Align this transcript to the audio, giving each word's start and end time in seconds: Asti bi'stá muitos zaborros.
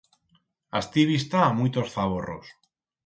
Asti 0.79 1.03
bi'stá 1.09 1.41
muitos 1.59 1.91
zaborros. 1.95 2.47